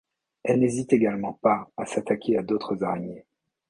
Elle 0.43 0.61
n'hésite 0.61 0.93
également 0.93 1.33
pas 1.33 1.69
à 1.77 1.85
s'attaquer 1.85 2.35
à 2.35 2.41
d'autres 2.41 2.83
araignées. 2.83 3.27